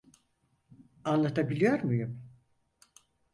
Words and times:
Anlatabiliyor 1.05 1.83
muyum? 1.83 2.21